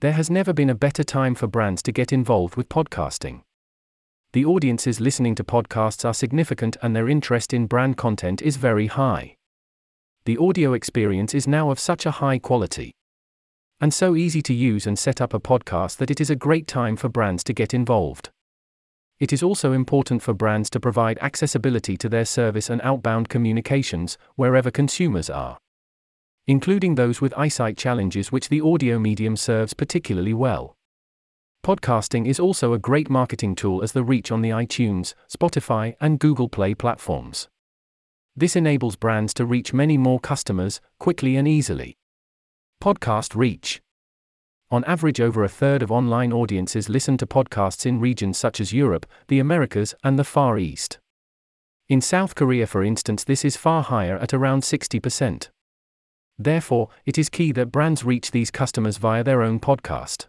[0.00, 3.42] There has never been a better time for brands to get involved with podcasting.
[4.32, 8.86] The audiences listening to podcasts are significant and their interest in brand content is very
[8.86, 9.34] high.
[10.24, 12.92] The audio experience is now of such a high quality
[13.80, 16.68] and so easy to use and set up a podcast that it is a great
[16.68, 18.30] time for brands to get involved.
[19.18, 24.16] It is also important for brands to provide accessibility to their service and outbound communications
[24.36, 25.58] wherever consumers are
[26.48, 30.74] including those with eyesight challenges, which the audio medium serves particularly well.
[31.62, 36.18] Podcasting is also a great marketing tool as the reach on the iTunes, Spotify, and
[36.18, 37.48] Google Play platforms.
[38.34, 41.98] This enables brands to reach many more customers, quickly and easily.
[42.82, 43.82] Podcast reach.
[44.70, 48.72] On average, over a third of online audiences listen to podcasts in regions such as
[48.72, 50.98] Europe, the Americas, and the Far East.
[51.90, 55.50] In South Korea, for instance, this is far higher at around 60%.
[56.38, 60.26] Therefore, it is key that brands reach these customers via their own podcast.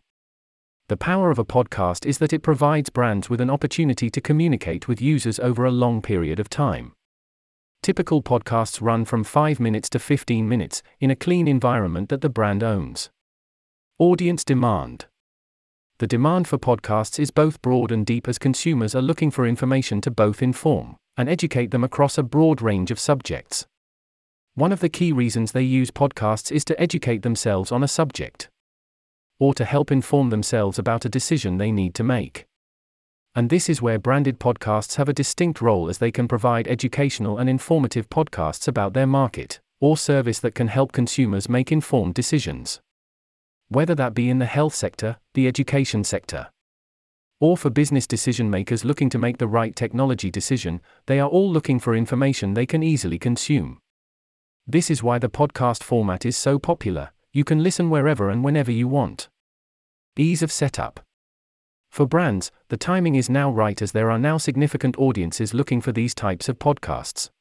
[0.87, 4.87] The power of a podcast is that it provides brands with an opportunity to communicate
[4.87, 6.93] with users over a long period of time.
[7.83, 12.29] Typical podcasts run from 5 minutes to 15 minutes, in a clean environment that the
[12.29, 13.11] brand owns.
[13.99, 15.05] Audience demand.
[15.99, 20.01] The demand for podcasts is both broad and deep as consumers are looking for information
[20.01, 23.67] to both inform and educate them across a broad range of subjects.
[24.59, 28.49] One of the key reasons they use podcasts is to educate themselves on a subject,
[29.39, 32.45] or to help inform themselves about a decision they need to make.
[33.33, 37.37] And this is where branded podcasts have a distinct role as they can provide educational
[37.37, 42.81] and informative podcasts about their market or service that can help consumers make informed decisions.
[43.69, 46.49] Whether that be in the health sector, the education sector,
[47.39, 51.49] or for business decision makers looking to make the right technology decision, they are all
[51.49, 53.79] looking for information they can easily consume.
[54.71, 58.71] This is why the podcast format is so popular, you can listen wherever and whenever
[58.71, 59.27] you want.
[60.15, 60.99] Ease of setup.
[61.89, 65.91] For brands, the timing is now right as there are now significant audiences looking for
[65.91, 67.31] these types of podcasts.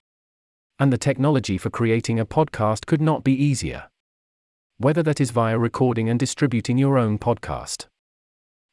[0.79, 3.91] And the technology for creating a podcast could not be easier.
[4.79, 7.89] Whether that is via recording and distributing your own podcast,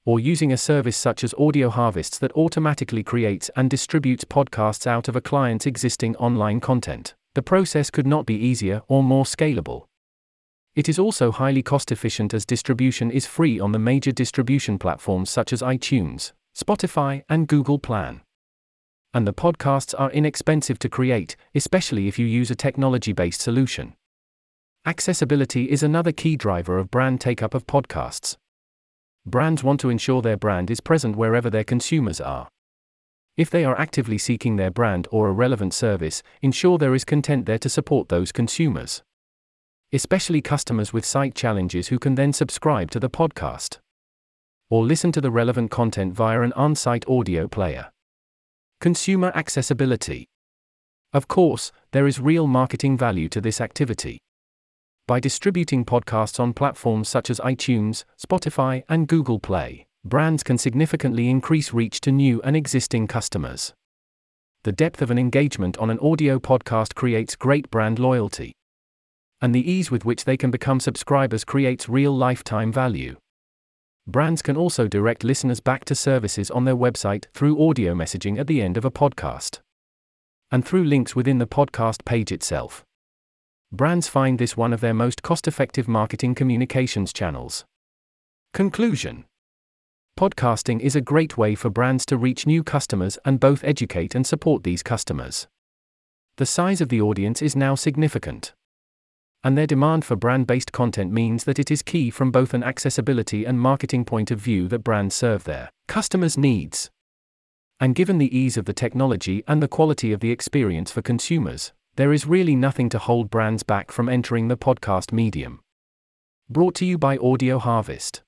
[0.06, 5.10] or using a service such as Audio Harvests that automatically creates and distributes podcasts out
[5.10, 9.86] of a client's existing online content the process could not be easier or more scalable.
[10.74, 15.30] It is also highly cost efficient as distribution is free on the major distribution platforms
[15.30, 18.22] such as iTunes, Spotify, and Google Play.
[19.14, 23.96] And the podcasts are inexpensive to create, especially if you use a technology based solution.
[24.86, 28.38] Accessibility is another key driver of brand take up of podcasts.
[29.26, 32.48] Brands want to ensure their brand is present wherever their consumers are.
[33.38, 37.46] If they are actively seeking their brand or a relevant service, ensure there is content
[37.46, 39.04] there to support those consumers.
[39.92, 43.80] Especially customers with sight challenges who can then subscribe to the podcast
[44.70, 47.92] or listen to the relevant content via an on site audio player.
[48.82, 50.28] Consumer accessibility.
[51.14, 54.18] Of course, there is real marketing value to this activity.
[55.08, 61.30] By distributing podcasts on platforms such as iTunes, Spotify, and Google Play, brands can significantly
[61.30, 63.74] increase reach to new and existing customers.
[64.64, 68.54] The depth of an engagement on an audio podcast creates great brand loyalty.
[69.42, 73.18] And the ease with which they can become subscribers creates real lifetime value.
[74.08, 78.46] Brands can also direct listeners back to services on their website through audio messaging at
[78.46, 79.60] the end of a podcast.
[80.52, 82.84] And through links within the podcast page itself.
[83.72, 87.66] Brands find this one of their most cost effective marketing communications channels.
[88.54, 89.26] Conclusion
[90.18, 94.26] Podcasting is a great way for brands to reach new customers and both educate and
[94.26, 95.50] support these customers.
[96.38, 98.54] The size of the audience is now significant.
[99.44, 102.64] And their demand for brand based content means that it is key from both an
[102.64, 106.90] accessibility and marketing point of view that brands serve their customers' needs.
[107.82, 111.74] And given the ease of the technology and the quality of the experience for consumers,
[111.98, 115.60] there is really nothing to hold brands back from entering the podcast medium.
[116.50, 118.22] Brought to you by Audio Harvest.